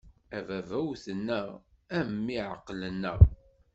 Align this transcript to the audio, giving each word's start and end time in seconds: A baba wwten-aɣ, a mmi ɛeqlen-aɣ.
A 0.37 0.39
baba 0.47 0.77
wwten-aɣ, 0.85 1.49
a 1.97 1.99
mmi 2.11 2.37
ɛeqlen-aɣ. 2.51 3.19